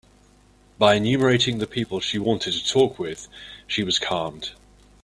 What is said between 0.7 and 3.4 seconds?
By enumerating the people she wanted to talk with,